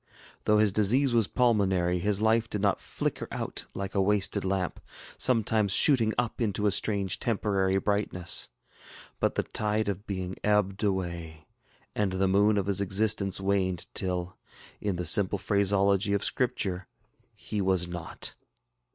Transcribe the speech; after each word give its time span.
Though 0.45 0.57
his 0.57 0.71
disease 0.73 1.13
was 1.13 1.27
pulmonary, 1.27 1.99
his 1.99 2.23
life 2.23 2.49
did 2.49 2.59
not 2.59 2.81
flicker 2.81 3.27
out 3.31 3.67
like 3.75 3.93
a 3.93 4.01
wasted 4.01 4.43
lamp, 4.43 4.79
sometimes 5.15 5.73
shooting 5.73 6.15
up 6.17 6.41
into 6.41 6.65
a 6.65 6.71
strange 6.71 7.19
temporary 7.19 7.77
brightness; 7.77 8.49
but 9.19 9.35
the 9.35 9.43
tide 9.43 9.87
of 9.87 10.07
being 10.07 10.37
ebbed 10.43 10.83
away, 10.83 11.45
and 11.93 12.13
the 12.13 12.27
noon 12.27 12.57
of 12.57 12.65
his 12.65 12.81
existence 12.81 13.39
waned 13.39 13.85
till, 13.93 14.35
in 14.79 14.95
the 14.95 15.05
simple 15.05 15.37
phraseology 15.37 16.13
of 16.13 16.23
Scripture, 16.23 16.87
ŌĆ£he 17.39 17.61
was 17.61 17.87
not. 17.87 18.33